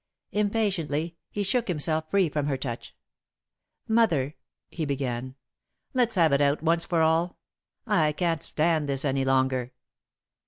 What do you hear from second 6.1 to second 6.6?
have it